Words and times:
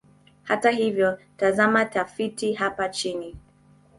Hata 0.43 0.71
hivyo, 0.71 1.19
tazama 1.37 1.85
tafiti 1.85 2.53
hapa 2.53 2.89
chini. 2.89 3.35